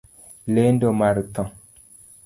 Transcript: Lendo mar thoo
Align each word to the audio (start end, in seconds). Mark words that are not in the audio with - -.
Lendo 0.53 0.87
mar 0.99 1.15
thoo 1.33 1.49